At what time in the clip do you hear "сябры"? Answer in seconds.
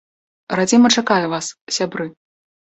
1.79-2.11